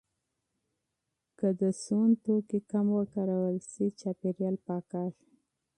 که 1.39 1.47
د 1.59 1.61
سون 1.83 2.09
توکي 2.23 2.59
کم 2.71 2.85
وکارول 2.99 3.55
شي، 3.69 3.85
چاپیریال 3.99 4.55
پاکېږي. 4.67 5.25